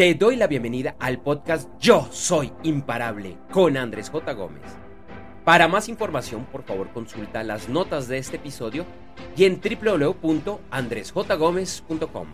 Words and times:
Te 0.00 0.14
doy 0.14 0.36
la 0.36 0.46
bienvenida 0.46 0.96
al 0.98 1.20
podcast 1.20 1.68
Yo 1.78 2.08
Soy 2.10 2.50
Imparable 2.62 3.36
con 3.52 3.76
Andrés 3.76 4.08
J. 4.08 4.32
Gómez. 4.32 4.62
Para 5.44 5.68
más 5.68 5.90
información, 5.90 6.46
por 6.46 6.62
favor, 6.62 6.90
consulta 6.94 7.44
las 7.44 7.68
notas 7.68 8.08
de 8.08 8.16
este 8.16 8.36
episodio 8.36 8.86
y 9.36 9.44
en 9.44 9.60
www.andresjgomez.com. 9.60 12.28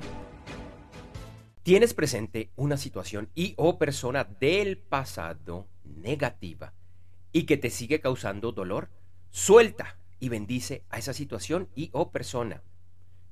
¿Tienes 1.65 1.93
presente 1.93 2.53
una 2.55 2.77
situación 2.77 3.31
y 3.35 3.55
o 3.57 3.79
persona 3.79 4.23
del 4.23 4.79
pasado 4.79 5.67
negativa 5.83 6.73
y 7.33 7.47
que 7.47 7.57
te 7.57 7.71
sigue 7.71 7.99
causando 7.99 8.53
dolor? 8.53 8.91
Suelta 9.31 9.99
y 10.21 10.29
bendice 10.29 10.85
a 10.89 10.99
esa 10.99 11.13
situación 11.13 11.69
y 11.75 11.91
o 11.91 12.13
persona. 12.13 12.63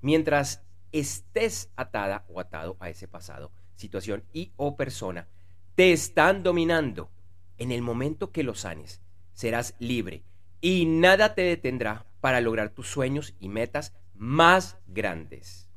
Mientras 0.00 0.64
estés 0.90 1.70
atada 1.76 2.24
o 2.28 2.40
atado 2.40 2.76
a 2.80 2.90
ese 2.90 3.06
pasado, 3.06 3.52
situación 3.76 4.24
y 4.32 4.52
o 4.56 4.76
persona 4.76 5.28
te 5.74 5.92
están 5.92 6.42
dominando, 6.42 7.10
en 7.58 7.72
el 7.72 7.82
momento 7.82 8.30
que 8.30 8.44
lo 8.44 8.54
sanes, 8.54 9.00
serás 9.32 9.74
libre 9.78 10.22
y 10.60 10.86
nada 10.86 11.34
te 11.34 11.42
detendrá 11.42 12.06
para 12.20 12.40
lograr 12.40 12.70
tus 12.70 12.88
sueños 12.88 13.34
y 13.40 13.48
metas 13.48 13.92
más 14.14 14.78
grandes. 14.86 15.68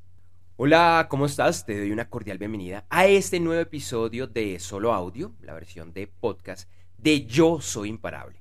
Hola, 0.55 1.07
¿cómo 1.09 1.25
estás? 1.25 1.65
Te 1.65 1.77
doy 1.77 1.91
una 1.91 2.09
cordial 2.09 2.37
bienvenida 2.37 2.85
a 2.89 3.07
este 3.07 3.39
nuevo 3.39 3.61
episodio 3.61 4.27
de 4.27 4.59
Solo 4.59 4.93
Audio, 4.93 5.33
la 5.41 5.53
versión 5.53 5.93
de 5.93 6.07
podcast 6.07 6.69
de 6.97 7.25
Yo 7.25 7.59
Soy 7.61 7.89
Imparable. 7.89 8.39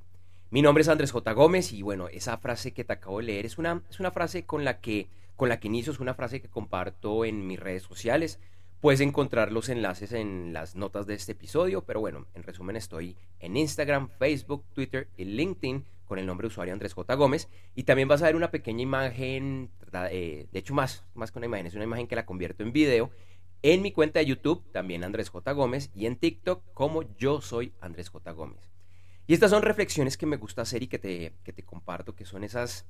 Mi 0.51 0.62
nombre 0.62 0.82
es 0.82 0.88
Andrés 0.88 1.12
J. 1.12 1.32
Gómez 1.32 1.73
y 1.73 1.82
bueno, 1.82 2.09
esa 2.09 2.38
frase 2.38 2.73
que 2.73 2.84
te 2.84 2.93
acabo 2.93 3.18
de 3.18 3.24
leer 3.24 3.46
es 3.46 3.59
una, 3.59 3.82
es 3.91 3.98
una 3.98 4.10
frase 4.10 4.45
con 4.45 4.65
la, 4.65 4.80
que, 4.80 5.09
con 5.37 5.48
la 5.48 5.59
que 5.59 5.68
inicio, 5.68 5.93
es 5.93 6.01
una 6.01 6.15
frase 6.15 6.41
que 6.41 6.48
comparto 6.48 7.24
en 7.24 7.46
mis 7.46 7.59
redes 7.59 7.82
sociales. 7.82 8.38
Puedes 8.80 9.01
encontrar 9.01 9.53
los 9.53 9.69
enlaces 9.69 10.12
en 10.12 10.53
las 10.53 10.77
notas 10.77 11.07
de 11.07 11.15
este 11.15 11.33
episodio, 11.33 11.85
pero 11.85 12.01
bueno, 12.01 12.27
en 12.35 12.43
resumen 12.43 12.77
estoy 12.77 13.16
en 13.41 13.57
Instagram, 13.57 14.10
Facebook, 14.18 14.65
Twitter 14.74 15.09
y 15.16 15.24
LinkedIn 15.24 15.85
con 16.05 16.18
el 16.18 16.27
nombre 16.27 16.45
de 16.45 16.52
usuario 16.52 16.73
Andrés 16.73 16.93
J. 16.93 17.15
Gómez. 17.15 17.49
Y 17.74 17.85
también 17.85 18.07
vas 18.07 18.23
a 18.23 18.27
ver 18.27 18.37
una 18.37 18.51
pequeña 18.51 18.83
imagen, 18.83 19.71
eh, 20.10 20.46
de 20.52 20.59
hecho 20.59 20.74
más, 20.74 21.05
más 21.15 21.33
que 21.33 21.38
una 21.38 21.46
imagen, 21.46 21.66
es 21.66 21.74
una 21.74 21.85
imagen 21.85 22.07
que 22.07 22.16
la 22.16 22.27
convierto 22.27 22.63
en 22.63 22.73
video 22.73 23.10
en 23.63 23.83
mi 23.83 23.91
cuenta 23.91 24.21
de 24.21 24.27
YouTube, 24.27 24.63
también 24.71 25.02
Andrés 25.02 25.30
J. 25.30 25.51
Gómez, 25.52 25.90
y 25.95 26.07
en 26.07 26.16
TikTok 26.16 26.63
como 26.73 27.02
yo 27.16 27.40
soy 27.40 27.73
Andrés 27.80 28.11
J. 28.11 28.30
Gómez. 28.33 28.71
Y 29.27 29.35
estas 29.35 29.51
son 29.51 29.63
reflexiones 29.63 30.16
que 30.16 30.27
me 30.27 30.37
gusta 30.37 30.63
hacer 30.63 30.83
y 30.83 30.87
que 30.87 30.99
te, 30.99 31.33
que 31.43 31.52
te 31.52 31.65
comparto, 31.65 32.15
que 32.15 32.24
son 32.24 32.45
esas 32.45 32.87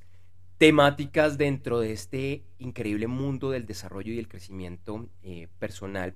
temáticas 0.59 1.37
dentro 1.37 1.81
de 1.81 1.93
este 1.93 2.45
increíble 2.59 3.07
mundo 3.07 3.51
del 3.51 3.67
desarrollo 3.67 4.13
y 4.13 4.19
el 4.19 4.29
crecimiento 4.29 5.09
eh, 5.23 5.49
personal. 5.59 6.15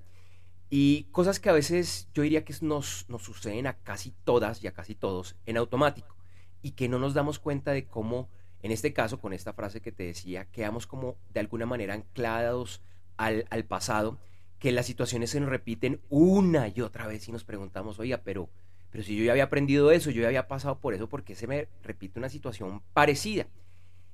Y 0.69 1.03
cosas 1.11 1.39
que 1.39 1.49
a 1.49 1.53
veces 1.53 2.07
yo 2.13 2.23
diría 2.23 2.43
que 2.43 2.55
nos, 2.61 3.05
nos 3.09 3.23
suceden 3.23 3.67
a 3.67 3.73
casi 3.73 4.13
todas 4.23 4.63
y 4.63 4.67
a 4.67 4.73
casi 4.73 4.95
todos 4.95 5.35
en 5.45 5.57
automático. 5.57 6.15
Y 6.61 6.71
que 6.71 6.87
no 6.87 6.97
nos 6.97 7.13
damos 7.13 7.39
cuenta 7.39 7.71
de 7.71 7.85
cómo, 7.85 8.29
en 8.61 8.71
este 8.71 8.93
caso, 8.93 9.19
con 9.19 9.33
esta 9.33 9.53
frase 9.53 9.81
que 9.81 9.91
te 9.91 10.03
decía, 10.03 10.45
quedamos 10.45 10.87
como 10.87 11.17
de 11.33 11.41
alguna 11.41 11.65
manera 11.65 11.93
anclados 11.93 12.81
al, 13.17 13.45
al 13.49 13.65
pasado, 13.65 14.17
que 14.59 14.71
las 14.71 14.85
situaciones 14.85 15.31
se 15.31 15.39
nos 15.39 15.49
repiten 15.49 16.01
una 16.09 16.67
y 16.67 16.81
otra 16.81 17.05
vez 17.05 17.27
y 17.27 17.31
nos 17.31 17.43
preguntamos, 17.43 17.99
oiga, 17.99 18.21
pero, 18.23 18.49
pero 18.91 19.03
si 19.03 19.17
yo 19.17 19.25
ya 19.25 19.31
había 19.31 19.45
aprendido 19.45 19.91
eso, 19.91 20.09
yo 20.09 20.21
ya 20.21 20.27
había 20.27 20.47
pasado 20.47 20.79
por 20.79 20.93
eso, 20.93 21.09
¿por 21.09 21.23
qué 21.23 21.35
se 21.35 21.47
me 21.47 21.67
repite 21.83 22.19
una 22.19 22.29
situación 22.29 22.81
parecida? 22.93 23.47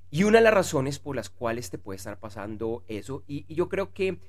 Y 0.10 0.24
una 0.24 0.38
de 0.38 0.44
las 0.44 0.54
razones 0.54 1.00
por 1.00 1.16
las 1.16 1.30
cuales 1.30 1.70
te 1.70 1.78
puede 1.78 1.98
estar 1.98 2.20
pasando 2.20 2.84
eso, 2.88 3.24
y, 3.28 3.54
yo 3.54 3.68
creo 3.68 3.94
que 3.94 4.20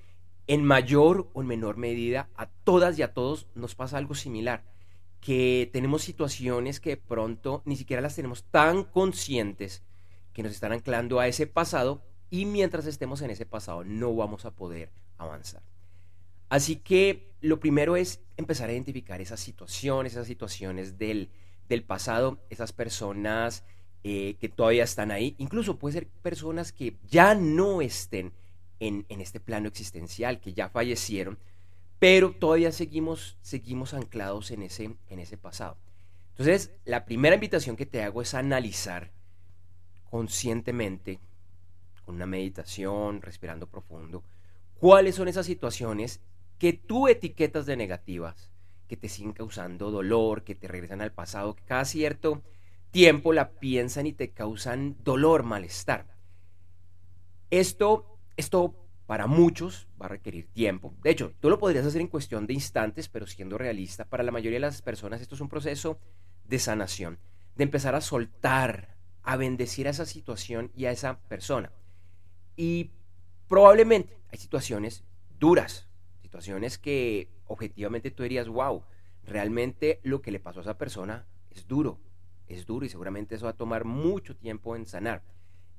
en 0.47 0.65
mayor 0.65 1.31
o 1.35 1.43
en 1.43 1.47
menor 1.47 1.77
medida 1.77 2.29
a 2.37 2.47
todas 2.47 2.99
y 2.99 3.03
a 3.03 3.13
todos 3.13 3.47
nos 3.55 3.75
pasa 3.75 3.99
algo 3.99 4.15
similar, 4.15 4.65
que 5.21 5.69
tenemos 5.73 6.03
situaciones 6.03 6.81
que 6.81 6.91
de 6.91 6.97
pronto 6.97 7.63
ni 7.65 7.77
siquiera 7.77 8.03
las 8.03 8.17
tenemos 8.17 8.45
tan 8.45 8.85
conscientes 8.85 9.83
que 10.33 10.43
nos 10.43 10.53
están 10.53 10.73
anclando 10.73 11.21
a 11.21 11.29
ese 11.29 11.47
pasado 11.47 12.03
y 12.31 12.45
mientras 12.45 12.87
estemos 12.87 13.23
en 13.23 13.31
ese 13.31 13.47
pasado 13.47 13.85
no 13.85 14.15
vamos 14.15 14.45
a 14.45 14.53
poder 14.53 14.91
avanzar. 15.17 15.63
Así 16.49 16.77
que 16.77 17.31
lo 17.41 17.61
primero 17.61 17.97
es 17.97 18.21
empezar 18.37 18.71
a 18.71 18.73
identificar 18.73 19.21
esas 19.21 19.41
situaciones, 19.41 20.13
esas 20.13 20.27
situaciones 20.27 20.99
del, 20.99 21.31
del 21.69 21.85
pasado, 21.85 22.39
esas 22.49 22.73
personas 22.73 23.65
eh, 24.05 24.37
que 24.41 24.49
todavía 24.49 24.85
están 24.85 25.11
ahí. 25.11 25.35
Incluso 25.39 25.79
puede 25.79 25.95
ser 25.95 26.07
personas 26.07 26.73
que 26.73 26.97
ya 27.09 27.35
no 27.35 27.83
estén 27.83 28.33
en, 28.81 29.05
este 29.09 29.41
plano 29.41 29.69
existencial, 29.69 30.41
que 30.41 30.55
ya 30.55 30.69
fallecieron, 30.69 31.39
pero 31.99 32.33
todavía 32.33 32.71
seguimos, 32.71 33.37
seguimos 33.43 33.95
anclados 33.95 34.51
en 34.51 34.63
ese, 34.63 34.97
en 35.09 35.19
ese 35.19 35.37
pasado. 35.37 35.77
Entonces, 36.31 36.71
la 36.85 37.05
primera 37.05 37.35
invitación 37.35 37.77
que 37.77 37.87
te 37.87 38.03
hago 38.03 38.23
es 38.23 38.35
analizar 38.35 39.11
conscientemente, 40.11 41.19
con 42.05 42.15
una 42.15 42.27
meditación, 42.27 43.21
respirando 43.21 43.67
profundo, 43.67 44.23
cuáles 44.79 45.17
son 45.17 45.29
esas 45.29 45.47
situaciones 45.47 46.21
que 46.59 46.73
tú 46.73 47.09
etiquetas 47.09 47.67
de 47.67 47.77
negativas, 47.77 48.53
que 48.87 48.97
te 48.97 49.09
siguen 49.09 49.33
causando 49.33 49.91
dolor, 49.91 50.45
que 50.45 50.55
te 50.55 50.69
regresan 50.69 51.01
al 51.01 51.13
pasado, 51.13 51.55
que 51.55 51.65
cada 51.65 51.85
cierto 51.85 52.43
tiempo 52.91 53.33
la 53.33 53.51
piensan 53.51 54.07
y 54.07 54.13
te 54.13 54.31
causan 54.31 54.97
dolor, 55.03 55.43
malestar. 55.43 56.07
Esto, 57.51 58.19
esto 58.37 58.75
para 59.07 59.27
muchos 59.27 59.89
va 60.01 60.07
a 60.07 60.11
requerir 60.11 60.49
tiempo. 60.49 60.95
De 61.03 61.11
hecho, 61.11 61.33
tú 61.41 61.49
lo 61.49 61.59
podrías 61.59 61.87
hacer 61.87 62.01
en 62.01 62.09
cuestión 62.09 62.47
de 62.47 62.55
instantes, 62.55 63.09
pero 63.09 63.27
siendo 63.27 63.57
realista, 63.57 64.05
para 64.05 64.23
la 64.23 64.33
mayoría 64.33 64.57
de 64.57 64.67
las 64.67 64.83
personas 64.83 65.21
esto 65.21 65.35
es 65.35 65.41
un 65.41 65.49
proceso 65.49 65.99
de 66.45 66.59
sanación, 66.59 67.19
de 67.57 67.65
empezar 67.65 67.95
a 67.95 68.01
soltar, 68.01 68.97
a 69.23 69.37
bendecir 69.37 69.87
a 69.87 69.91
esa 69.91 70.07
situación 70.07 70.71
y 70.77 70.85
a 70.87 70.91
esa 70.91 71.21
persona. 71.21 71.73
Y 72.57 72.91
probablemente 73.49 74.19
hay 74.31 74.39
situaciones 74.39 75.05
duras, 75.39 75.89
situaciones 76.21 76.77
que 76.77 77.31
objetivamente 77.47 78.11
tú 78.11 78.23
dirías, 78.23 78.49
wow, 78.49 78.85
realmente 79.25 80.01
lo 80.03 80.21
que 80.21 80.31
le 80.31 80.41
pasó 80.41 80.61
a 80.61 80.63
esa 80.63 80.79
persona 80.79 81.27
es 81.51 81.67
duro, 81.67 81.99
es 82.49 82.67
duro 82.67 82.87
y 82.87 82.89
seguramente 82.89 83.35
eso 83.35 83.45
va 83.45 83.53
a 83.53 83.57
tomar 83.57 83.85
mucho 83.85 84.37
tiempo 84.37 84.75
en 84.77 84.87
sanar. 84.87 85.23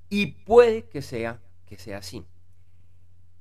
Y 0.10 0.28
puede 0.44 0.88
que 0.88 1.02
sea, 1.02 1.42
que 1.66 1.78
sea 1.78 2.00
así. 2.00 2.26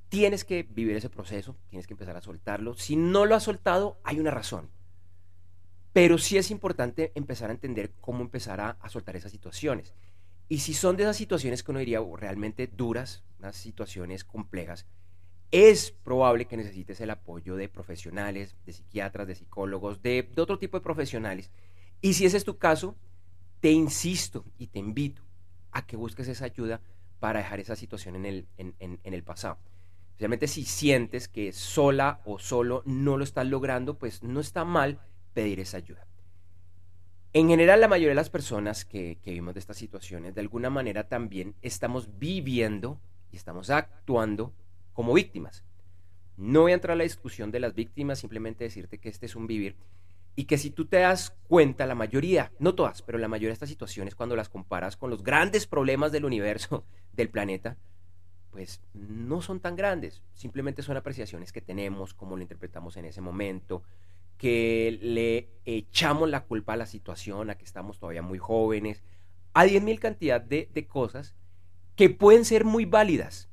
Tienes 0.08 0.44
que 0.44 0.62
vivir 0.62 0.96
ese 0.96 1.10
proceso, 1.10 1.56
tienes 1.68 1.86
que 1.86 1.94
empezar 1.94 2.16
a 2.16 2.22
soltarlo. 2.22 2.74
Si 2.74 2.96
no 2.96 3.26
lo 3.26 3.34
has 3.34 3.42
soltado, 3.42 4.00
hay 4.04 4.20
una 4.20 4.30
razón. 4.30 4.70
Pero 5.92 6.18
sí 6.18 6.38
es 6.38 6.50
importante 6.50 7.12
empezar 7.14 7.50
a 7.50 7.54
entender 7.54 7.92
cómo 8.00 8.22
empezar 8.22 8.60
a, 8.60 8.88
soltar 8.88 9.16
esas 9.16 9.32
situaciones. 9.32 9.94
Y 10.48 10.60
si 10.60 10.72
son 10.72 10.96
de 10.96 11.02
esas 11.02 11.16
situaciones 11.16 11.62
que 11.62 11.70
uno 11.70 11.80
diría 11.80 12.00
oh, 12.00 12.16
realmente 12.16 12.66
duras, 12.66 13.22
unas 13.38 13.56
situaciones 13.56 14.24
complejas, 14.24 14.86
es 15.50 15.90
probable 15.90 16.46
que 16.46 16.56
necesites 16.56 17.00
el 17.00 17.10
apoyo 17.10 17.56
de 17.56 17.68
profesionales, 17.68 18.56
de 18.64 18.72
psiquiatras, 18.72 19.26
de 19.26 19.34
psicólogos, 19.34 20.02
de, 20.02 20.30
de 20.34 20.42
otro 20.42 20.58
tipo 20.58 20.78
de 20.78 20.84
profesionales. 20.84 21.50
Y 22.00 22.14
si 22.14 22.26
ese 22.26 22.36
es 22.36 22.44
tu 22.44 22.58
caso, 22.58 22.96
te 23.60 23.70
insisto 23.70 24.44
y 24.58 24.68
te 24.68 24.78
invito 24.78 25.22
a 25.72 25.86
que 25.86 25.96
busques 25.96 26.28
esa 26.28 26.44
ayuda 26.44 26.80
para 27.20 27.40
dejar 27.40 27.60
esa 27.60 27.76
situación 27.76 28.16
en 28.16 28.46
el, 28.56 29.22
pasado. 29.22 29.58
Especialmente 30.10 30.48
si 30.48 30.64
sientes 30.64 31.28
que 31.28 31.52
sola 31.52 32.20
o 32.24 32.38
solo 32.38 32.82
no 32.86 33.16
lo 33.16 33.24
estás 33.24 33.46
logrando, 33.46 33.98
pues 33.98 34.22
no 34.22 34.40
está 34.40 34.64
mal 34.64 35.00
pedir 35.34 35.60
esa 35.60 35.76
ayuda. 35.76 36.06
En 37.32 37.48
general, 37.48 37.80
la 37.80 37.88
mayoría 37.88 38.10
de 38.10 38.14
las 38.14 38.30
personas 38.30 38.84
que, 38.84 39.18
que 39.22 39.32
vimos 39.32 39.54
de 39.54 39.60
estas 39.60 39.76
situaciones, 39.76 40.34
de 40.34 40.40
alguna 40.40 40.70
manera 40.70 41.08
también 41.08 41.54
estamos 41.60 42.18
viviendo 42.18 43.00
y 43.30 43.36
estamos 43.36 43.70
actuando 43.70 44.54
como 44.92 45.12
víctimas. 45.12 45.64
No 46.36 46.62
voy 46.62 46.72
a 46.72 46.76
entrar 46.76 46.92
a 46.92 46.96
la 46.96 47.04
discusión 47.04 47.50
de 47.50 47.60
las 47.60 47.74
víctimas, 47.74 48.20
simplemente 48.20 48.64
decirte 48.64 48.98
que 48.98 49.08
este 49.08 49.26
es 49.26 49.36
un 49.36 49.46
vivir 49.46 49.76
y 50.38 50.44
que 50.44 50.56
si 50.56 50.70
tú 50.70 50.86
te 50.86 50.98
das 50.98 51.36
cuenta, 51.48 51.84
la 51.84 51.96
mayoría, 51.96 52.52
no 52.60 52.76
todas, 52.76 53.02
pero 53.02 53.18
la 53.18 53.26
mayoría 53.26 53.48
de 53.48 53.54
estas 53.54 53.70
situaciones, 53.70 54.14
cuando 54.14 54.36
las 54.36 54.48
comparas 54.48 54.96
con 54.96 55.10
los 55.10 55.24
grandes 55.24 55.66
problemas 55.66 56.12
del 56.12 56.24
universo, 56.24 56.84
del 57.12 57.28
planeta, 57.28 57.76
pues 58.52 58.80
no 58.94 59.42
son 59.42 59.58
tan 59.58 59.74
grandes. 59.74 60.22
Simplemente 60.34 60.84
son 60.84 60.96
apreciaciones 60.96 61.50
que 61.50 61.60
tenemos, 61.60 62.14
como 62.14 62.36
lo 62.36 62.42
interpretamos 62.42 62.96
en 62.96 63.06
ese 63.06 63.20
momento, 63.20 63.82
que 64.36 64.96
le 65.02 65.48
echamos 65.64 66.30
la 66.30 66.44
culpa 66.44 66.74
a 66.74 66.76
la 66.76 66.86
situación, 66.86 67.50
a 67.50 67.56
que 67.56 67.64
estamos 67.64 67.98
todavía 67.98 68.22
muy 68.22 68.38
jóvenes, 68.38 69.02
a 69.54 69.66
10.000 69.66 69.98
cantidad 69.98 70.40
de, 70.40 70.70
de 70.72 70.86
cosas 70.86 71.34
que 71.96 72.10
pueden 72.10 72.44
ser 72.44 72.64
muy 72.64 72.84
válidas, 72.84 73.48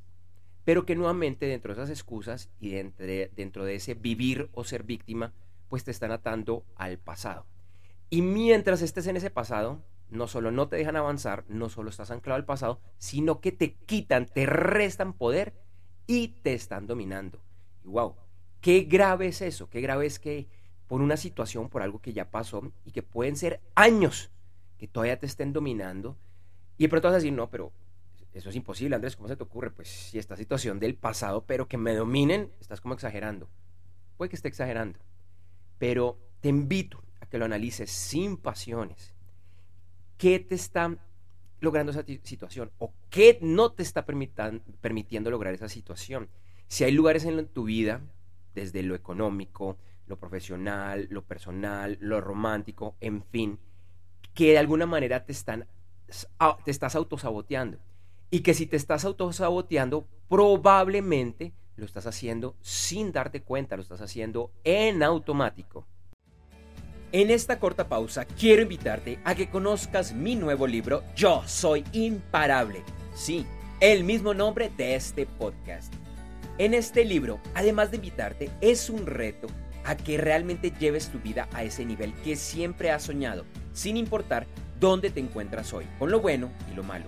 pero 0.66 0.86
que 0.86 0.96
nuevamente 0.96 1.48
dentro 1.48 1.74
de 1.74 1.82
esas 1.82 1.90
excusas 1.90 2.52
y 2.60 2.70
dentro 2.70 3.08
de, 3.08 3.32
dentro 3.36 3.66
de 3.66 3.74
ese 3.74 3.96
vivir 3.96 4.50
o 4.54 4.64
ser 4.64 4.84
víctima, 4.84 5.34
pues 5.76 5.84
te 5.84 5.92
están 5.92 6.14
atando 6.14 6.64
al 6.78 6.98
pasado. 7.00 7.46
Y 8.10 8.22
mientras 8.22 8.82
estés 8.82 9.08
en 9.08 9.18
ese 9.18 9.30
pasado, 9.30 9.84
no 10.10 10.30
solo 10.30 10.50
no 10.50 10.70
te 10.70 10.78
dejan 10.78 10.96
avanzar, 10.96 11.44
no 11.50 11.68
solo 11.68 11.90
estás 11.90 12.12
anclado 12.12 12.38
al 12.38 12.46
pasado, 12.46 12.80
sino 12.98 13.42
que 13.42 13.52
te 13.52 13.74
quitan, 13.74 14.26
te 14.26 14.46
restan 14.46 15.12
poder 15.12 15.54
y 16.08 16.30
te 16.30 16.54
están 16.54 16.88
dominando. 16.88 17.42
Y 17.84 17.90
wow, 17.90 18.16
qué 18.62 18.84
grave 18.84 19.28
es 19.28 19.42
eso, 19.42 19.70
qué 19.70 19.82
grave 19.82 20.06
es 20.06 20.18
que 20.18 20.48
por 20.88 21.02
una 21.02 21.18
situación, 21.18 21.68
por 21.68 21.82
algo 21.82 22.00
que 22.00 22.14
ya 22.14 22.32
pasó 22.32 22.72
y 22.86 22.92
que 22.92 23.04
pueden 23.04 23.36
ser 23.36 23.60
años 23.76 24.32
que 24.78 24.88
todavía 24.88 25.20
te 25.20 25.26
estén 25.26 25.52
dominando 25.52 26.18
y 26.78 26.84
de 26.84 26.90
pronto 26.90 27.10
vas 27.10 27.16
a 27.16 27.18
decir, 27.18 27.34
no, 27.34 27.50
pero 27.50 27.74
eso 28.34 28.50
es 28.50 28.56
imposible, 28.56 28.96
Andrés, 28.96 29.18
¿cómo 29.18 29.28
se 29.28 29.36
te 29.36 29.44
ocurre? 29.44 29.72
Pues 29.72 29.90
si 29.90 30.20
esta 30.20 30.38
situación 30.38 30.80
del 30.80 30.96
pasado, 30.96 31.44
pero 31.46 31.68
que 31.68 31.78
me 31.78 31.94
dominen, 31.94 32.54
estás 32.62 32.80
como 32.80 32.94
exagerando. 32.94 33.50
Puede 34.16 34.30
que 34.30 34.38
esté 34.38 34.48
exagerando, 34.48 35.00
pero 35.78 36.20
te 36.42 36.50
invito 36.50 37.04
a 37.20 37.26
que 37.26 37.38
lo 37.38 37.46
analices 37.46 37.92
sin 37.92 38.38
pasiones. 38.38 39.14
¿Qué 40.18 40.40
te 40.40 40.56
está 40.56 40.98
logrando 41.60 41.92
esa 41.92 42.06
situación? 42.24 42.72
¿O 42.78 42.94
qué 43.10 43.40
no 43.42 43.72
te 43.72 43.84
está 43.84 44.06
permitiendo 44.06 45.30
lograr 45.30 45.54
esa 45.54 45.70
situación? 45.70 46.30
Si 46.68 46.84
hay 46.84 46.92
lugares 46.92 47.26
en 47.26 47.48
tu 47.48 47.66
vida, 47.66 48.02
desde 48.54 48.84
lo 48.84 48.96
económico, 48.96 49.78
lo 50.08 50.18
profesional, 50.18 51.08
lo 51.10 51.24
personal, 51.24 51.98
lo 52.00 52.22
romántico, 52.22 52.96
en 53.02 53.24
fin, 53.24 53.60
que 54.34 54.52
de 54.52 54.58
alguna 54.58 54.86
manera 54.86 55.26
te 55.26 55.32
están 55.32 55.68
te 56.64 56.72
estás 56.72 56.96
autosaboteando 56.96 57.80
y 58.30 58.42
que 58.42 58.54
si 58.54 58.68
te 58.68 58.78
estás 58.78 59.06
autosaboteando, 59.06 60.08
probablemente 60.30 61.54
lo 61.76 61.86
estás 61.86 62.06
haciendo 62.08 62.56
sin 62.62 63.12
darte 63.12 63.42
cuenta, 63.42 63.76
lo 63.76 63.82
estás 63.82 64.02
haciendo 64.02 64.52
en 64.64 65.04
automático. 65.04 65.88
En 67.12 67.32
esta 67.32 67.60
corta 67.60 67.88
pausa 67.88 68.26
quiero 68.26 68.62
invitarte 68.62 69.20
a 69.24 69.36
que 69.36 69.50
conozcas 69.50 70.14
mi 70.14 70.36
nuevo 70.36 70.68
libro 70.68 71.04
Yo 71.16 71.44
Soy 71.46 71.84
Imparable. 71.94 72.84
Sí, 73.14 73.46
el 73.80 74.04
mismo 74.04 74.34
nombre 74.34 74.72
de 74.76 74.96
este 74.96 75.26
podcast. 75.26 75.94
En 76.58 76.74
este 76.74 77.06
libro, 77.06 77.40
además 77.54 77.92
de 77.92 77.98
invitarte, 77.98 78.50
es 78.62 78.90
un 78.90 79.06
reto 79.06 79.48
a 79.84 79.96
que 79.96 80.18
realmente 80.18 80.72
lleves 80.72 81.10
tu 81.10 81.20
vida 81.20 81.48
a 81.54 81.64
ese 81.64 81.86
nivel 81.86 82.14
que 82.24 82.36
siempre 82.36 82.92
has 82.92 83.04
soñado, 83.04 83.46
sin 83.74 83.98
importar 83.98 84.48
dónde 84.80 85.10
te 85.10 85.20
encuentras 85.20 85.74
hoy, 85.74 85.86
con 86.00 86.12
lo 86.12 86.22
bueno 86.22 86.52
y 86.72 86.76
lo 86.76 86.84
malo 86.84 87.06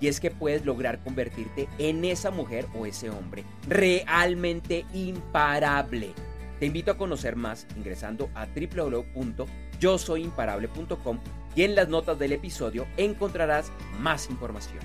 y 0.00 0.08
es 0.08 0.18
que 0.20 0.30
puedes 0.30 0.64
lograr 0.64 1.04
convertirte 1.04 1.68
en 1.78 2.04
esa 2.04 2.30
mujer 2.30 2.66
o 2.74 2.86
ese 2.86 3.10
hombre 3.10 3.44
realmente 3.68 4.86
imparable. 4.92 6.12
Te 6.58 6.66
invito 6.66 6.90
a 6.90 6.98
conocer 6.98 7.36
más 7.36 7.66
ingresando 7.76 8.28
a 8.34 8.46
www.yosoyimparable.com 8.46 11.20
y 11.54 11.62
en 11.62 11.74
las 11.74 11.88
notas 11.88 12.18
del 12.18 12.32
episodio 12.32 12.86
encontrarás 12.96 13.70
más 13.98 14.30
información. 14.30 14.80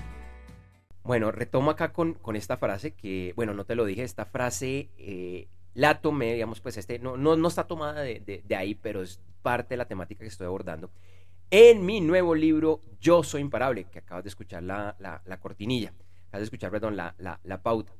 Bueno, 1.02 1.30
retomo 1.30 1.70
acá 1.70 1.92
con, 1.92 2.14
con 2.14 2.34
esta 2.34 2.56
frase 2.56 2.94
que, 2.94 3.32
bueno, 3.36 3.54
no 3.54 3.64
te 3.64 3.76
lo 3.76 3.84
dije, 3.84 4.02
esta 4.02 4.24
frase 4.24 4.90
eh, 4.98 5.48
la 5.74 6.00
tomé, 6.00 6.34
digamos, 6.34 6.60
pues 6.60 6.76
este, 6.78 6.98
no, 6.98 7.16
no, 7.16 7.36
no 7.36 7.48
está 7.48 7.66
tomada 7.66 8.00
de, 8.00 8.42
de 8.44 8.56
ahí, 8.56 8.74
pero 8.74 9.02
es 9.02 9.20
parte 9.42 9.74
de 9.74 9.78
la 9.78 9.86
temática 9.86 10.20
que 10.20 10.26
estoy 10.26 10.46
abordando 10.46 10.90
en 11.50 11.84
mi 11.86 12.00
nuevo 12.00 12.34
libro 12.34 12.80
Yo 13.00 13.22
Soy 13.22 13.40
Imparable, 13.40 13.84
que 13.84 14.00
acabas 14.00 14.24
de 14.24 14.28
escuchar 14.28 14.62
la, 14.62 15.38
cortinilla, 15.40 15.92
acabas 16.28 16.40
de 16.40 16.44
escuchar, 16.44 16.70
perdón, 16.70 16.96
la, 16.96 17.14
la, 17.18 17.62
pauta. 17.62 17.92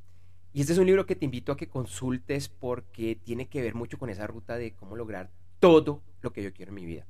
Y 0.52 0.60
este 0.60 0.72
es 0.72 0.78
un 0.78 0.86
libro 0.86 1.06
que 1.06 1.16
te 1.16 1.24
invito 1.24 1.52
a 1.52 1.56
que 1.56 1.68
consultes 1.68 2.48
porque 2.48 3.16
tiene 3.16 3.48
que 3.48 3.62
ver 3.62 3.74
mucho 3.74 3.98
con 3.98 4.10
esa 4.10 4.26
ruta 4.26 4.56
de 4.56 4.74
cómo 4.74 4.96
lograr 4.96 5.30
todo 5.60 6.02
lo 6.22 6.32
que 6.32 6.42
yo 6.42 6.52
quiero 6.52 6.70
en 6.70 6.76
mi 6.76 6.86
vida. 6.86 7.06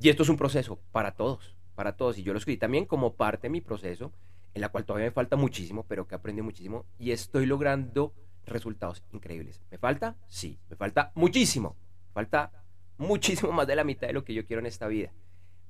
Y 0.00 0.08
esto 0.08 0.22
es 0.24 0.28
un 0.28 0.36
proceso 0.36 0.78
para 0.92 1.12
todos, 1.12 1.56
para 1.74 1.96
todos. 1.96 2.18
Y 2.18 2.22
yo 2.22 2.32
lo 2.32 2.38
escribí 2.38 2.58
también 2.58 2.84
como 2.84 3.14
parte 3.14 3.42
de 3.42 3.50
mi 3.50 3.60
proceso, 3.60 4.12
en 4.54 4.60
la 4.60 4.68
cual 4.68 4.84
todavía 4.84 5.06
me 5.06 5.12
falta 5.12 5.36
muchísimo, 5.36 5.86
pero 5.86 6.06
que 6.06 6.14
aprendí 6.14 6.42
muchísimo 6.42 6.86
y 6.98 7.12
estoy 7.12 7.46
logrando 7.46 8.12
resultados 8.44 9.02
increíbles. 9.12 9.62
¿Me 9.70 9.78
falta? 9.78 10.16
Sí, 10.26 10.58
me 10.68 10.76
falta 10.76 11.12
muchísimo. 11.14 11.76
Falta 12.12 12.52
muchísimo 12.96 13.52
más 13.52 13.66
de 13.66 13.76
la 13.76 13.84
mitad 13.84 14.08
de 14.08 14.12
lo 14.12 14.24
que 14.24 14.34
yo 14.34 14.44
quiero 14.44 14.60
en 14.60 14.66
esta 14.66 14.88
vida. 14.88 15.12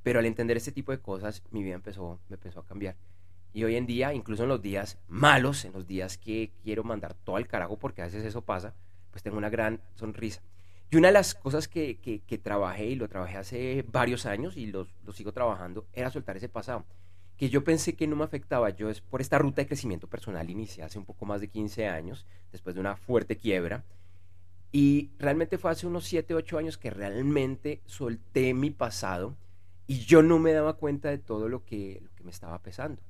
Pero 0.03 0.19
al 0.19 0.27
entender 0.27 0.57
este 0.57 0.73
tipo 0.73 0.93
de 0.93 1.01
cosas, 1.01 1.43
mi 1.51 1.63
vida 1.63 1.75
empezó, 1.75 2.21
me 2.29 2.35
empezó 2.35 2.61
a 2.61 2.67
cambiar. 2.67 2.97
Y 3.53 3.65
hoy 3.65 3.77
en 3.77 3.87
día, 3.87 4.13
incluso 4.15 4.43
en 4.43 4.51
los 4.51 4.63
días 4.63 4.99
malos, 5.09 5.65
en 5.65 5.73
los 5.73 5.87
días 5.87 6.19
que 6.19 6.53
quiero 6.63 6.85
mandar 6.85 7.15
todo 7.15 7.37
al 7.37 7.47
carajo, 7.47 7.79
porque 7.79 8.03
a 8.03 8.05
veces 8.05 8.25
eso 8.25 8.43
pasa, 8.43 8.75
pues 9.11 9.23
tengo 9.23 9.39
una 9.39 9.51
gran 9.51 9.81
sonrisa. 9.95 10.43
Y 10.91 10.97
una 10.97 11.09
de 11.09 11.15
las 11.15 11.35
cosas 11.35 11.69
que, 11.69 11.99
que, 11.99 12.39
trabajé, 12.39 12.87
y 12.87 12.95
lo 12.95 13.09
trabajé 13.09 13.37
hace 13.37 13.85
varios 13.91 14.25
años 14.25 14.57
y 14.57 14.67
lo, 14.67 14.87
lo, 15.05 15.13
sigo 15.13 15.33
trabajando, 15.33 15.87
era 15.93 16.11
soltar 16.11 16.37
ese 16.37 16.49
pasado. 16.49 16.87
Que 17.37 17.51
yo 17.51 17.63
pensé 17.63 17.95
que 17.95 18.07
no 18.07 18.17
me 18.17 18.25
afectaba. 18.25 18.71
Yo 18.71 18.89
es 18.89 19.01
por 19.01 19.21
esta 19.21 19.39
ruta 19.39 19.61
de 19.61 19.67
crecimiento 19.67 20.09
personal 20.09 20.49
inicié 20.49 20.83
hace 20.83 20.99
un 20.99 21.05
poco 21.05 21.27
más 21.27 21.41
de 21.41 21.49
15 21.49 21.87
años, 21.87 22.27
después 22.53 22.75
de 22.75 22.81
una 22.81 22.97
fuerte 22.97 23.37
quiebra. 23.37 23.85
Y 24.73 25.11
realmente 25.19 25.59
fue 25.59 25.71
hace 25.71 25.87
unos 25.87 26.05
7, 26.05 26.35
8 26.35 26.59
años 26.59 26.79
que 26.79 26.91
realmente 26.91 27.83
solté 27.85 28.55
mi 28.55 28.71
pasado 28.71 29.37
y 29.89 30.01
yo 30.01 30.23
no 30.23 30.39
me 30.39 30.53
daba 30.53 30.75
cuenta 30.75 31.09
de 31.09 31.17
todo 31.17 31.49
lo 31.49 31.65
que, 31.65 31.99
lo 32.03 32.15
que 32.15 32.23
me 32.23 32.31
estaba 32.31 32.63
pesando. 32.63 33.03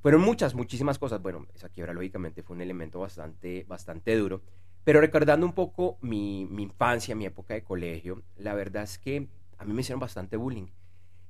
Fueron 0.00 0.20
muchas, 0.20 0.54
muchísimas 0.54 0.98
cosas. 0.98 1.22
Bueno, 1.22 1.46
esa 1.54 1.70
quiebra 1.70 1.94
lógicamente 1.94 2.42
fue 2.42 2.54
un 2.54 2.60
elemento 2.60 3.00
bastante, 3.00 3.64
bastante 3.66 4.14
duro. 4.14 4.42
Pero 4.84 5.00
recordando 5.00 5.46
un 5.46 5.54
poco 5.54 5.96
mi, 6.02 6.44
mi, 6.44 6.64
infancia, 6.64 7.16
mi 7.16 7.24
época 7.24 7.54
de 7.54 7.64
colegio, 7.64 8.22
la 8.36 8.54
verdad 8.54 8.82
es 8.82 8.98
que 8.98 9.26
a 9.56 9.64
mí 9.64 9.72
me 9.72 9.80
hicieron 9.80 10.00
bastante 10.00 10.36
bullying. 10.36 10.66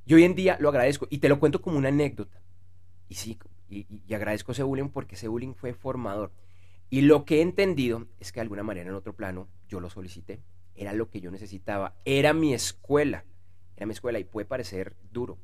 Y 0.05 0.15
hoy 0.15 0.25
en 0.25 0.35
día 0.35 0.59
lo 0.61 0.69
agradezco 0.69 1.07
y 1.09 1.19
te 1.19 1.29
lo 1.29 1.39
cuento 1.39 1.63
como 1.63 1.79
una 1.79 1.91
anécdota. 1.91 2.43
Y 3.09 3.15
sí, 3.15 3.39
y, 3.69 3.87
y 4.05 4.15
agradezco 4.15 4.51
ese 4.51 4.65
bullying 4.65 4.89
porque 4.89 5.15
ese 5.15 5.29
bullying 5.29 5.55
fue 5.55 5.75
formador. 5.75 6.33
Y 6.91 7.03
lo 7.03 7.25
que 7.25 7.39
he 7.39 7.43
entendido 7.43 8.09
es 8.19 8.33
que 8.33 8.41
de 8.41 8.43
alguna 8.43 8.65
manera 8.65 8.91
en 8.91 8.97
otro 8.97 9.15
plano 9.15 9.49
yo 9.69 9.79
lo 9.79 9.91
solicité. 9.91 10.43
Era 10.75 10.93
lo 10.93 11.09
que 11.09 11.21
yo 11.21 11.31
necesitaba. 11.31 11.95
Era 12.05 12.33
mi 12.33 12.53
escuela 12.53 13.25
era 13.79 13.87
mi 13.87 13.93
escuela 13.93 14.19
y 14.19 14.25
puede 14.25 14.45
parecer 14.45 14.97
duro, 15.13 15.39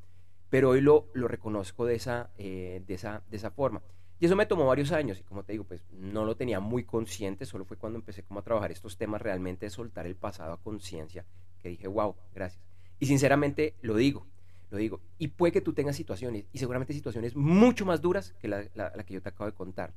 pero 0.51 0.71
hoy 0.71 0.81
lo, 0.81 1.09
reconozco 1.15 1.87
de 1.87 1.95
esa, 1.95 2.31
eh, 2.37 2.83
de, 2.85 2.95
esa, 2.95 3.51
forma. 3.53 3.81
Y 4.19 4.27
eso 4.27 4.35
me 4.35 4.45
tomó 4.45 4.67
varios 4.67 4.91
años 4.91 5.21
y 5.21 5.23
como 5.23 5.45
te 5.45 5.53
digo, 5.53 5.63
pues 5.63 5.85
no 5.93 6.25
lo 6.25 6.37
tenía 6.37 6.59
muy 6.59 6.83
consciente, 6.83 7.47
solo 7.47 7.65
fue 7.65 7.77
cuando 7.77 7.97
empecé 7.97 8.25
como 8.25 8.41
a 8.41 8.43
trabajar 8.43 8.73
estos 8.73 8.97
temas 8.97 9.23
realmente 9.23 9.67
de 9.67 9.71
soltar 9.71 10.05
el 10.07 10.17
pasado 10.17 10.53
a 10.53 10.61
conciencia, 10.61 11.25
que 11.63 11.69
dije, 11.69 11.87
wow, 11.87 12.17
gracias. 12.35 12.61
Y 12.99 13.07
sinceramente 13.07 13.77
lo 13.83 13.95
digo, 13.95 14.27
lo 14.71 14.79
digo. 14.79 15.01
Y 15.17 15.29
puede 15.29 15.53
que 15.53 15.61
tú 15.61 15.73
tengas 15.73 15.95
situaciones, 15.95 16.47
y 16.53 16.59
seguramente 16.59 16.93
situaciones 16.93 17.37
mucho 17.37 17.87
más 17.87 18.01
duras 18.01 18.35
que 18.41 18.49
la, 18.49 18.65
la, 18.75 18.91
que 19.05 19.15
yo 19.15 19.23
te 19.23 19.29
acabo 19.29 19.49
de 19.49 19.57
contar. 19.57 19.95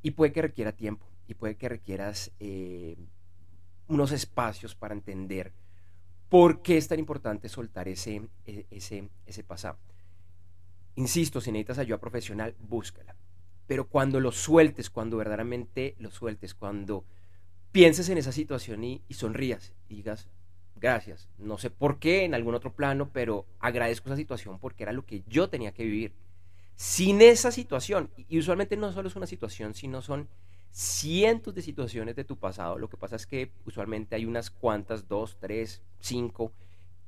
Y 0.00 0.12
puede 0.12 0.32
que 0.32 0.40
requiera 0.40 0.72
tiempo, 0.72 1.06
y 1.28 1.34
puede 1.34 1.56
que 1.56 1.68
requieras 1.68 2.32
eh, 2.40 2.96
unos 3.88 4.12
espacios 4.12 4.74
para 4.74 4.94
entender 4.94 5.52
¿Por 6.28 6.62
qué 6.62 6.76
es 6.76 6.88
tan 6.88 6.98
importante 6.98 7.48
soltar 7.48 7.88
ese, 7.88 8.28
e, 8.44 8.66
ese, 8.70 9.08
ese 9.26 9.44
pasado? 9.44 9.78
Insisto, 10.96 11.40
si 11.40 11.52
necesitas 11.52 11.78
ayuda 11.78 11.98
profesional, 11.98 12.54
búscala. 12.58 13.14
Pero 13.66 13.88
cuando 13.88 14.20
lo 14.20 14.32
sueltes, 14.32 14.90
cuando 14.90 15.16
verdaderamente 15.16 15.94
lo 15.98 16.10
sueltes, 16.10 16.54
cuando 16.54 17.04
pienses 17.72 18.08
en 18.08 18.18
esa 18.18 18.32
situación 18.32 18.84
y, 18.84 19.02
sonrías 19.10 19.74
digas, 19.88 20.28
gracias, 20.76 21.28
no 21.36 21.58
sé 21.58 21.70
por 21.70 21.98
qué 21.98 22.24
en 22.24 22.34
algún 22.34 22.54
otro 22.54 22.74
plano, 22.74 23.10
pero 23.12 23.46
agradezco 23.58 24.08
esa 24.08 24.16
situación 24.16 24.58
porque 24.58 24.84
era 24.84 24.92
lo 24.92 25.04
que 25.04 25.22
yo 25.26 25.48
tenía 25.48 25.72
que 25.72 25.84
vivir. 25.84 26.14
Sin 26.76 27.22
esa 27.22 27.52
situación, 27.52 28.10
y 28.16 28.38
usualmente 28.38 28.76
no 28.76 28.92
solo 28.92 29.08
es 29.08 29.16
una 29.16 29.26
situación, 29.26 29.74
sino 29.74 30.02
son 30.02 30.28
cientos 30.76 31.54
de 31.54 31.62
situaciones 31.62 32.16
de 32.16 32.24
tu 32.24 32.36
pasado. 32.36 32.78
Lo 32.78 32.90
que 32.90 32.98
pasa 32.98 33.16
es 33.16 33.26
que 33.26 33.50
usualmente 33.64 34.14
hay 34.14 34.26
unas 34.26 34.50
cuantas, 34.50 35.08
dos, 35.08 35.38
tres, 35.40 35.80
cinco, 36.00 36.52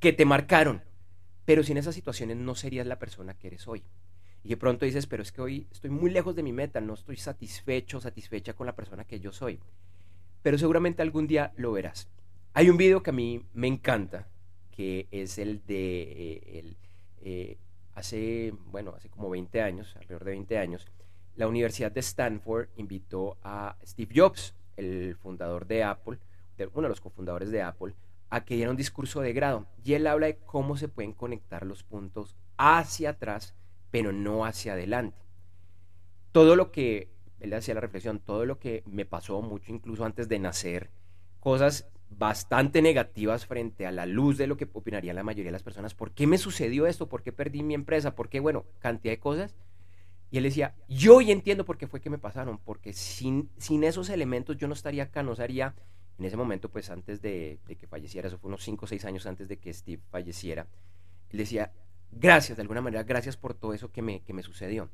que 0.01 0.15
te 0.15 0.25
marcaron. 0.25 0.83
Pero 1.45 1.63
sin 1.63 1.77
esas 1.77 1.95
situaciones 1.95 2.39
no 2.39 2.55
serías 2.55 2.87
la 2.87 2.99
persona 2.99 3.35
que 3.35 3.49
eres 3.49 3.69
hoy. 3.69 3.85
Y 4.43 4.49
de 4.49 4.57
pronto 4.57 4.87
dices, 4.87 5.07
pero 5.07 5.23
es 5.23 5.33
que 5.33 5.43
hoy 5.43 5.67
estoy 5.71 5.91
muy 5.91 6.11
lejos 6.11 6.35
de 6.35 6.43
mi 6.43 6.51
meta, 6.51 6.81
no 6.81 6.95
estoy 6.95 7.19
satisfecho, 7.19 8.01
satisfecha 8.01 8.55
con 8.55 8.67
la 8.67 8.75
persona 8.75 9.05
que 9.05 9.21
yo 9.21 9.33
soy. 9.33 9.61
Pero 10.41 10.57
seguramente 10.57 11.03
algún 11.03 11.27
día 11.27 11.53
lo 11.57 11.73
verás. 11.73 12.09
Hay 12.55 12.71
un 12.71 12.79
video 12.79 13.03
que 13.03 13.11
a 13.11 13.13
mí 13.13 13.45
me 13.53 13.67
encanta, 13.67 14.29
que 14.71 15.09
es 15.11 15.37
el 15.37 15.63
de 15.67 16.03
eh, 16.03 16.59
el, 16.59 16.77
eh, 17.21 17.59
hace, 17.95 18.55
bueno, 18.71 18.95
hace 18.97 19.11
como 19.11 19.29
20 19.29 19.61
años, 19.61 19.95
alrededor 19.97 20.25
de 20.25 20.31
20 20.31 20.57
años, 20.57 20.87
la 21.39 21.47
Universidad 21.47 21.93
de 21.93 22.01
Stanford 22.01 22.69
invitó 22.77 23.39
a 23.45 23.77
Steve 23.87 24.13
Jobs, 24.15 24.57
el 24.77 25.15
fundador 25.15 25.69
de 25.69 25.85
Apple, 25.85 26.19
uno 26.75 26.83
de 26.83 26.89
los 26.89 27.01
cofundadores 27.01 27.53
de 27.53 27.63
Apple, 27.63 27.95
a 28.29 28.45
que 28.45 28.57
diera 28.57 28.73
un 28.73 28.77
discurso 28.77 29.21
de 29.21 29.33
grado. 29.33 29.69
Y 29.85 29.95
él 29.95 30.09
habla 30.09 30.27
de 30.27 30.39
cómo 30.39 30.77
se 30.77 30.89
pueden 30.89 31.13
conectar 31.13 31.65
los 31.65 31.85
puntos 31.85 32.35
hacia 32.57 33.11
atrás, 33.11 33.55
pero 33.93 34.11
no 34.13 34.45
hacia 34.45 34.73
adelante. 34.73 35.17
Todo 36.33 36.57
lo 36.57 36.73
que, 36.73 37.13
él 37.39 37.55
hacía 37.55 37.75
la 37.75 37.83
reflexión, 37.83 38.19
todo 38.19 38.45
lo 38.45 38.59
que 38.59 38.83
me 38.85 39.05
pasó 39.05 39.41
mucho 39.41 39.73
incluso 39.73 40.05
antes 40.05 40.29
de 40.29 40.41
nacer, 40.41 40.91
cosas 41.39 41.89
bastante 42.11 42.83
negativas 42.83 43.47
frente 43.47 43.87
a 43.87 43.93
la 43.93 44.07
luz 44.07 44.39
de 44.39 44.49
lo 44.49 44.57
que 44.57 44.69
opinaría 44.73 45.15
la 45.15 45.23
mayoría 45.23 45.51
de 45.51 45.53
las 45.53 45.63
personas. 45.63 45.95
¿Por 45.95 46.11
qué 46.11 46.27
me 46.27 46.37
sucedió 46.37 46.89
esto? 46.89 47.09
¿Por 47.09 47.23
qué 47.23 47.31
perdí 47.33 47.63
mi 47.63 47.75
empresa? 47.75 48.17
¿Por 48.17 48.29
qué? 48.29 48.41
Bueno, 48.41 48.65
cantidad 48.81 49.13
de 49.13 49.21
cosas 49.21 49.55
y 50.31 50.39
él 50.39 50.45
decía, 50.45 50.75
yo 50.89 51.17
hoy 51.17 51.31
entiendo 51.31 51.65
por 51.65 51.79
qué 51.79 51.87
fue 51.87 52.01
que 52.01 52.11
me 52.11 52.19
pasaron, 52.19 52.59
porque 52.59 52.93
sin, 52.93 53.51
sin 53.57 53.83
esos 53.85 54.11
elementos 54.11 54.57
yo 54.57 54.69
no 54.69 54.75
estaría 54.75 55.05
acá, 55.05 55.23
no 55.23 55.35
sería 55.35 55.75
En 56.19 56.25
ese 56.25 56.37
momento, 56.37 56.69
pues 56.69 56.91
antes 56.91 57.23
de, 57.23 57.61
que 57.67 57.87
falleciera, 57.87 58.29
eso 58.29 58.39
fue 58.39 58.49
unos 58.49 58.63
5 58.65 58.85
o 58.85 58.89
6 58.89 59.05
años 59.05 59.27
antes 59.27 59.49
de 59.49 59.59
que 59.59 59.73
Steve 59.73 60.03
falleciera, 60.11 60.67
él 61.31 61.39
decía, 61.39 61.73
gracias, 62.11 62.57
de 62.57 62.63
alguna 62.63 62.81
manera, 62.81 63.05
gracias 63.05 63.37
por 63.37 63.55
todo 63.55 63.73
eso 63.73 63.93
que 63.93 64.03
me, 64.03 64.21
que 64.21 64.33
me 64.33 64.43
sucedió. 64.43 64.91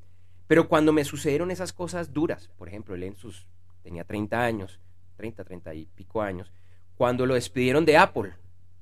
Pero 0.47 0.69
cuando 0.69 0.93
me 0.93 1.05
sucedieron 1.05 1.51
esas 1.51 1.73
cosas 1.73 2.13
duras, 2.13 2.51
por 2.59 2.69
ejemplo, 2.69 2.95
él 2.95 3.05
en 3.05 3.17
sus, 3.17 3.47
tenía 3.83 4.05
30 4.05 4.45
años, 4.45 4.81
30, 5.17 5.45
30 5.45 5.75
y 5.75 5.87
pico 5.87 6.21
años, 6.21 6.53
cuando 6.97 7.27
lo 7.27 7.35
despidieron 7.35 7.85
de 7.87 7.97
Apple, 7.97 8.35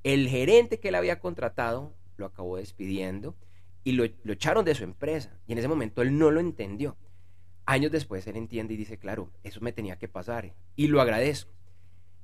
el 0.03 0.29
gerente 0.29 0.81
que 0.81 0.89
él 0.89 0.97
había 0.97 1.21
contratado 1.21 1.95
lo 2.17 2.27
acabó 2.27 2.57
despidiendo 2.57 3.37
y 3.85 3.93
lo, 3.93 4.05
lo, 4.25 4.33
echaron 4.33 4.65
de 4.65 4.75
su 4.75 4.85
empresa. 4.85 5.39
Y 5.47 5.53
en 5.53 5.59
ese 5.59 5.69
momento 5.69 6.03
él 6.03 6.19
no 6.19 6.31
lo 6.31 6.41
entendió. 6.41 6.97
Años 7.65 7.93
después 7.93 8.27
él 8.27 8.37
entiende 8.37 8.75
y 8.75 8.77
dice, 8.77 8.99
claro, 8.99 9.31
eso 9.43 9.61
me 9.61 9.73
tenía 9.73 9.97
que 9.97 10.09
pasar 10.09 10.55
y 10.75 10.89
lo 10.89 11.01
agradezco. 11.01 11.53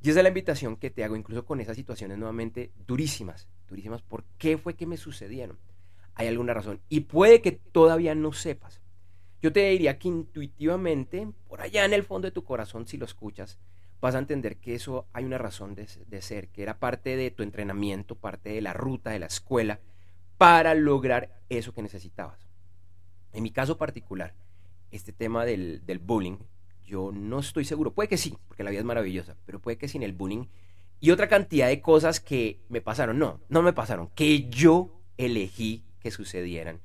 Y 0.01 0.11
esa 0.11 0.21
es 0.21 0.23
la 0.23 0.29
invitación 0.29 0.77
que 0.77 0.91
te 0.91 1.03
hago, 1.03 1.17
incluso 1.17 1.45
con 1.45 1.61
esas 1.61 1.77
situaciones 1.77 2.19
nuevamente 2.19 2.73
durísimas, 2.87 3.49
durísimas. 3.69 4.03
¿Por 4.03 4.25
qué 4.39 4.57
fue 4.57 4.75
que 4.75 4.87
me 4.87 4.97
sucedieron? 4.97 5.59
Hay 6.15 6.29
alguna 6.29 6.55
razón. 6.55 6.81
Y 6.89 7.01
puede 7.01 7.43
que 7.43 7.53
todavía 7.53 8.15
no 8.15 8.33
sepas. 8.33 8.81
Yo 9.41 9.53
te 9.53 9.69
diría 9.71 9.99
que 9.99 10.09
intuitivamente, 10.09 11.29
por 11.49 11.61
allá 11.61 11.85
en 11.85 11.93
el 11.93 12.05
fondo 12.05 12.27
de 12.27 12.33
tu 12.33 12.45
corazón, 12.45 12.87
si 12.87 12.97
lo 12.97 13.05
escuchas, 13.05 13.59
vas 14.01 14.15
a 14.15 14.19
entender 14.19 14.59
que 14.59 14.75
eso 14.75 15.07
hay 15.13 15.25
una 15.25 15.39
razón 15.39 15.75
de, 15.75 15.89
de 16.07 16.23
ser, 16.23 16.49
que 16.49 16.63
era 16.63 16.79
parte 16.79 17.17
de 17.17 17.31
tu 17.31 17.43
entrenamiento, 17.43 18.17
parte 18.17 18.51
de 18.51 18.61
la 18.61 18.73
ruta, 18.73 19.11
de 19.11 19.21
la 19.21 19.27
escuela, 19.27 19.81
para 20.39 20.75
lograr 20.75 21.43
eso 21.49 21.75
que 21.75 21.83
necesitabas. 21.83 22.49
En 23.33 23.43
mi 23.43 23.51
caso 23.51 23.77
particular, 23.77 24.35
este 24.91 25.13
tema 25.13 25.45
del, 25.45 25.85
del 25.85 25.99
bullying, 25.99 26.39
yo 26.87 27.13
no 27.13 27.41
estoy 27.41 27.65
seguro. 27.65 27.93
Puede 27.93 28.09
que 28.09 28.17
sí, 28.17 28.39
porque 28.47 28.65
la 28.65 28.71
vida 28.71 28.81
es 28.81 28.87
maravillosa, 28.87 29.37
pero 29.45 29.61
puede 29.61 29.77
que 29.77 29.89
sin 29.89 30.03
el 30.03 30.15
bullying 30.15 30.47
y 31.01 31.11
otra 31.11 31.29
cantidad 31.29 31.69
de 31.69 31.81
cosas 31.81 32.21
que 32.21 32.61
me 32.69 32.81
pasaron. 32.81 33.19
No, 33.19 33.41
no 33.49 33.63
me 33.63 33.73
pasaron, 33.73 34.09
que 34.15 34.49
yo 34.49 35.03
elegí 35.17 35.85
que 36.01 36.11
sucedieran, 36.11 36.81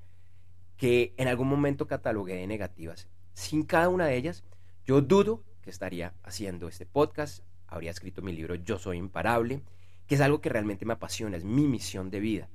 que 0.77 1.13
en 1.17 1.27
algún 1.27 1.48
momento 1.48 1.88
catalogué 1.88 2.36
de 2.36 2.48
negativas. 2.48 3.07
Sin 3.33 3.63
cada 3.63 3.89
una 3.89 4.05
de 4.05 4.17
ellas, 4.17 4.43
yo 4.86 5.01
dudo 5.01 5.43
que 5.62 5.69
estaría 5.69 6.13
haciendo 6.24 6.67
este 6.67 6.86
podcast, 6.86 7.43
habría 7.67 7.91
escrito 7.91 8.22
mi 8.22 8.33
libro 8.33 8.55
Yo 8.55 8.77
Soy 8.77 8.98
Imparable, 8.98 9.62
que 10.07 10.15
es 10.15 10.22
algo 10.22 10.41
que 10.41 10.50
realmente 10.50 10.86
me 10.86 10.93
apasiona, 10.93 11.38
es 11.38 11.45
mi 11.45 11.67
misión 11.67 12.12
de 12.12 12.19
vida. 12.19 12.50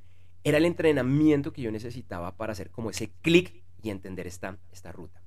Era 0.44 0.58
el 0.58 0.64
entrenamiento 0.64 1.52
que 1.52 1.62
yo 1.62 1.70
necesitaba 1.70 2.36
para 2.36 2.52
hacer 2.52 2.70
como 2.70 2.90
ese 2.90 3.10
clic 3.22 3.62
y 3.82 3.90
entender 3.90 4.26
esta, 4.26 4.58
esta 4.72 4.92
ruta. 4.92 5.22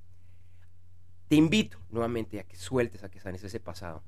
Te 1.28 1.36
invito 1.36 1.80
nuevamente 1.90 2.40
a 2.40 2.44
que 2.44 2.56
sueltes, 2.56 3.04
a 3.04 3.10
que 3.10 3.20
sanes 3.20 3.44
ese 3.44 3.60
pasado, 3.60 4.04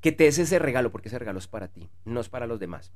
que 0.00 0.12
te 0.12 0.24
des 0.24 0.38
ese 0.38 0.58
regalo, 0.58 0.90
porque 0.90 1.08
ese 1.08 1.18
regalo 1.18 1.38
es 1.38 1.48
para 1.48 1.68
ti, 1.68 1.90
no 2.04 2.20
es 2.20 2.28
para 2.28 2.46
los 2.46 2.60
demás. 2.60 2.92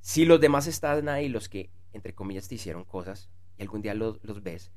Si 0.00 0.24
los 0.24 0.40
demás 0.40 0.66
están 0.66 1.08
ahí, 1.08 1.28
los 1.28 1.48
que, 1.48 1.70
entre 1.92 2.14
comillas, 2.14 2.48
te 2.48 2.54
hicieron 2.54 2.84
cosas, 2.84 3.28
y 3.58 3.62
algún 3.62 3.82
día 3.82 3.94
los, 3.94 4.18
los 4.22 4.42
ves, 4.42 4.72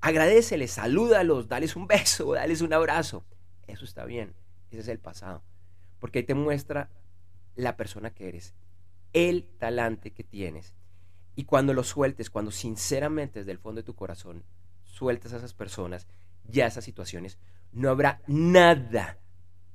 agradeceles, 0.00 0.72
salúdalos, 0.72 1.48
dales 1.48 1.76
un 1.76 1.86
beso, 1.86 2.32
dales 2.34 2.60
un 2.60 2.72
abrazo. 2.72 3.24
Eso 3.66 3.84
está 3.84 4.04
bien, 4.04 4.34
ese 4.70 4.80
es 4.80 4.88
el 4.88 4.98
pasado. 4.98 5.42
Porque 5.98 6.20
ahí 6.20 6.24
te 6.24 6.34
muestra 6.34 6.90
la 7.54 7.76
persona 7.76 8.10
que 8.10 8.28
eres, 8.28 8.54
el 9.12 9.44
talante 9.58 10.12
que 10.12 10.24
tienes. 10.24 10.74
Y 11.36 11.44
cuando 11.44 11.74
lo 11.74 11.82
sueltes, 11.82 12.30
cuando 12.30 12.50
sinceramente 12.50 13.40
desde 13.40 13.52
el 13.52 13.58
fondo 13.58 13.80
de 13.80 13.86
tu 13.86 13.94
corazón 13.94 14.44
sueltas 14.84 15.32
a 15.32 15.38
esas 15.38 15.54
personas 15.54 16.06
y 16.52 16.60
a 16.60 16.66
esas 16.66 16.84
situaciones, 16.84 17.38
no 17.72 17.90
habrá 17.90 18.22
nada, 18.26 19.18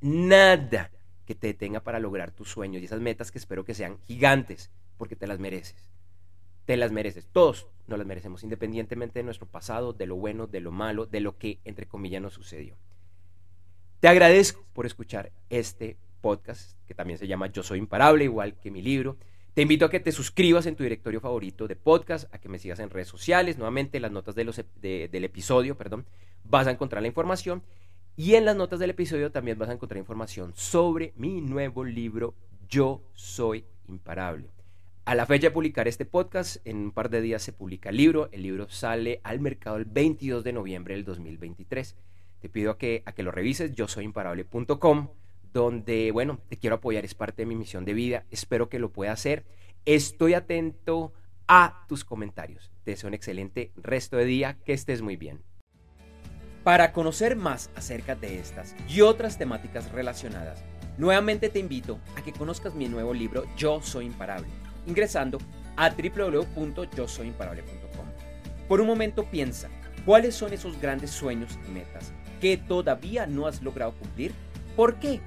nada 0.01 0.91
que 1.25 1.35
te 1.35 1.47
detenga 1.47 1.81
para 1.81 1.99
lograr 1.99 2.31
tus 2.31 2.49
sueños 2.49 2.81
y 2.81 2.85
esas 2.85 3.01
metas 3.01 3.31
que 3.31 3.37
espero 3.37 3.65
que 3.65 3.73
sean 3.73 3.99
gigantes, 3.99 4.71
porque 4.97 5.15
te 5.15 5.27
las 5.27 5.39
mereces. 5.39 5.89
Te 6.65 6.77
las 6.77 6.91
mereces. 6.91 7.27
Todos 7.27 7.67
nos 7.87 7.99
las 7.99 8.07
merecemos, 8.07 8.43
independientemente 8.43 9.19
de 9.19 9.23
nuestro 9.23 9.47
pasado, 9.47 9.93
de 9.93 10.05
lo 10.05 10.15
bueno, 10.15 10.47
de 10.47 10.61
lo 10.61 10.71
malo, 10.71 11.05
de 11.05 11.19
lo 11.19 11.37
que, 11.37 11.59
entre 11.65 11.87
comillas, 11.87 12.21
nos 12.21 12.33
sucedió. 12.33 12.77
Te 13.99 14.07
agradezco 14.07 14.65
por 14.73 14.85
escuchar 14.85 15.31
este 15.49 15.97
podcast, 16.21 16.77
que 16.87 16.93
también 16.93 17.19
se 17.19 17.27
llama 17.27 17.47
Yo 17.47 17.63
Soy 17.63 17.79
Imparable, 17.79 18.23
igual 18.23 18.55
que 18.59 18.71
mi 18.71 18.81
libro. 18.81 19.17
Te 19.53 19.63
invito 19.63 19.85
a 19.85 19.89
que 19.89 19.99
te 19.99 20.11
suscribas 20.11 20.65
en 20.67 20.75
tu 20.75 20.83
directorio 20.83 21.19
favorito 21.19 21.67
de 21.67 21.75
podcast, 21.75 22.33
a 22.33 22.39
que 22.39 22.49
me 22.49 22.59
sigas 22.59 22.79
en 22.79 22.89
redes 22.89 23.07
sociales. 23.07 23.57
Nuevamente, 23.57 23.99
las 23.99 24.11
notas 24.11 24.35
del 24.35 25.23
episodio, 25.23 25.75
perdón, 25.75 26.05
vas 26.43 26.67
a 26.67 26.71
encontrar 26.71 27.01
la 27.01 27.07
información. 27.07 27.63
Y 28.15 28.35
en 28.35 28.45
las 28.45 28.55
notas 28.55 28.79
del 28.79 28.91
episodio 28.91 29.31
también 29.31 29.57
vas 29.57 29.69
a 29.69 29.73
encontrar 29.73 29.97
información 29.97 30.53
sobre 30.55 31.13
mi 31.15 31.41
nuevo 31.41 31.83
libro 31.83 32.35
Yo 32.67 33.01
Soy 33.13 33.65
Imparable. 33.87 34.49
A 35.05 35.15
la 35.15 35.25
fecha 35.25 35.47
de 35.47 35.51
publicar 35.51 35.87
este 35.87 36.05
podcast, 36.05 36.57
en 36.65 36.77
un 36.77 36.91
par 36.91 37.09
de 37.09 37.21
días 37.21 37.41
se 37.41 37.51
publica 37.51 37.89
el 37.89 37.97
libro. 37.97 38.29
El 38.31 38.43
libro 38.43 38.69
sale 38.69 39.19
al 39.23 39.39
mercado 39.39 39.77
el 39.77 39.85
22 39.85 40.43
de 40.43 40.53
noviembre 40.53 40.93
del 40.93 41.05
2023. 41.05 41.95
Te 42.39 42.49
pido 42.49 42.71
a 42.71 42.77
que, 42.77 43.01
a 43.05 43.13
que 43.13 43.23
lo 43.23 43.31
revises, 43.31 43.73
yo 43.73 43.87
soy 43.87 44.05
imparable.com, 44.05 45.09
donde, 45.53 46.11
bueno, 46.11 46.39
te 46.49 46.57
quiero 46.57 46.77
apoyar, 46.77 47.05
es 47.05 47.15
parte 47.15 47.43
de 47.43 47.47
mi 47.47 47.55
misión 47.55 47.85
de 47.85 47.93
vida. 47.93 48.25
Espero 48.31 48.69
que 48.69 48.79
lo 48.79 48.91
pueda 48.91 49.11
hacer. 49.11 49.45
Estoy 49.85 50.33
atento 50.33 51.13
a 51.47 51.85
tus 51.87 52.03
comentarios. 52.05 52.71
Te 52.83 52.91
deseo 52.91 53.07
un 53.07 53.13
excelente 53.13 53.71
resto 53.75 54.17
de 54.17 54.25
día, 54.25 54.57
que 54.65 54.73
estés 54.73 55.01
muy 55.01 55.15
bien. 55.15 55.41
Para 56.63 56.91
conocer 56.93 57.35
más 57.35 57.69
acerca 57.75 58.15
de 58.15 58.39
estas 58.39 58.75
y 58.87 59.01
otras 59.01 59.37
temáticas 59.37 59.91
relacionadas, 59.91 60.63
nuevamente 60.97 61.49
te 61.49 61.59
invito 61.59 61.99
a 62.15 62.21
que 62.21 62.33
conozcas 62.33 62.73
mi 62.75 62.87
nuevo 62.87 63.13
libro 63.13 63.43
Yo 63.57 63.81
Soy 63.81 64.05
Imparable, 64.05 64.47
ingresando 64.85 65.39
a 65.75 65.89
www.yosoyimparable.com. 65.89 68.05
Por 68.67 68.81
un 68.81 68.87
momento 68.87 69.23
piensa, 69.23 69.69
¿cuáles 70.05 70.35
son 70.35 70.53
esos 70.53 70.79
grandes 70.79 71.09
sueños 71.09 71.57
y 71.67 71.71
metas 71.71 72.13
que 72.39 72.57
todavía 72.57 73.25
no 73.25 73.47
has 73.47 73.63
logrado 73.63 73.93
cumplir? 73.93 74.31
¿Por 74.75 74.99
qué? 74.99 75.21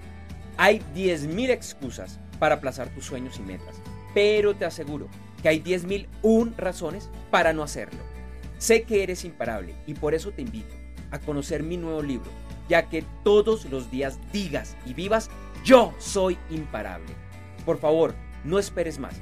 Hay 0.57 0.81
10.000 0.95 1.51
excusas 1.51 2.19
para 2.39 2.57
aplazar 2.57 2.89
tus 2.95 3.07
sueños 3.07 3.39
y 3.39 3.43
metas, 3.43 3.81
pero 4.15 4.55
te 4.55 4.65
aseguro 4.65 5.09
que 5.43 5.49
hay 5.49 5.61
10.001 5.61 6.57
razones 6.57 7.11
para 7.31 7.53
no 7.53 7.63
hacerlo. 7.63 8.01
Sé 8.59 8.83
que 8.83 9.03
eres 9.03 9.25
imparable 9.25 9.75
y 9.87 9.95
por 9.95 10.15
eso 10.15 10.31
te 10.31 10.43
invito 10.43 10.75
a 11.11 11.19
conocer 11.19 11.63
mi 11.63 11.77
nuevo 11.77 12.03
libro, 12.03 12.31
ya 12.69 12.89
que 12.89 13.05
todos 13.25 13.65
los 13.67 13.91
días 13.91 14.19
digas 14.33 14.77
y 14.87 14.95
vivas, 14.95 15.29
yo 15.65 15.93
soy 15.99 16.39
imparable. 16.51 17.13
Por 17.65 17.79
favor, 17.79 18.15
no 18.45 18.59
esperes 18.59 18.99
más. 18.99 19.15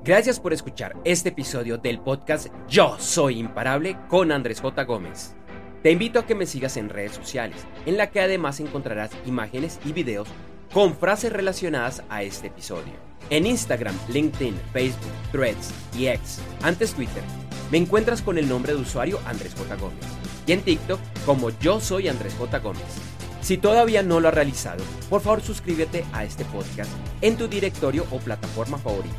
Gracias 0.02 0.40
por 0.40 0.52
escuchar 0.52 0.96
este 1.04 1.28
episodio 1.30 1.76
del 1.76 1.98
podcast 2.00 2.48
Yo 2.68 2.96
Soy 2.98 3.38
Imparable 3.38 3.98
con 4.08 4.32
Andrés 4.32 4.60
J. 4.60 4.84
Gómez. 4.84 5.34
Te 5.82 5.90
invito 5.90 6.18
a 6.18 6.26
que 6.26 6.34
me 6.34 6.46
sigas 6.46 6.78
en 6.78 6.88
redes 6.88 7.12
sociales, 7.12 7.66
en 7.84 7.98
la 7.98 8.10
que 8.10 8.20
además 8.20 8.60
encontrarás 8.60 9.10
imágenes 9.26 9.78
y 9.84 9.92
videos 9.92 10.28
con 10.72 10.94
frases 10.94 11.32
relacionadas 11.32 12.02
a 12.08 12.22
este 12.22 12.46
episodio. 12.46 12.94
En 13.28 13.46
Instagram, 13.46 13.94
LinkedIn, 14.08 14.54
Facebook, 14.72 15.12
Threads 15.32 15.72
y 15.96 16.06
X, 16.06 16.40
antes 16.62 16.94
Twitter, 16.94 17.22
me 17.70 17.78
encuentras 17.78 18.22
con 18.22 18.38
el 18.38 18.48
nombre 18.48 18.72
de 18.72 18.80
usuario 18.80 19.18
Andrés 19.26 19.54
J. 19.54 19.76
Gómez 19.76 20.04
y 20.46 20.52
en 20.52 20.62
TikTok 20.62 21.00
como 21.26 21.50
yo 21.60 21.80
soy 21.80 22.08
Andrés 22.08 22.34
J. 22.38 22.58
Gómez. 22.58 23.13
Si 23.44 23.58
todavía 23.58 24.02
no 24.02 24.18
lo 24.20 24.28
has 24.28 24.34
realizado, 24.34 24.82
por 25.10 25.20
favor 25.20 25.42
suscríbete 25.42 26.06
a 26.14 26.24
este 26.24 26.46
podcast 26.46 26.90
en 27.20 27.36
tu 27.36 27.46
directorio 27.46 28.06
o 28.10 28.18
plataforma 28.18 28.78
favorita. 28.78 29.14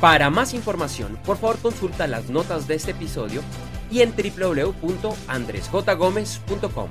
Para 0.00 0.30
más 0.30 0.54
información, 0.54 1.18
por 1.26 1.36
favor 1.36 1.58
consulta 1.58 2.06
las 2.06 2.30
notas 2.30 2.66
de 2.66 2.76
este 2.76 2.92
episodio 2.92 3.42
y 3.90 4.00
en 4.00 4.14
www.andresjgomez.com. 4.16 6.88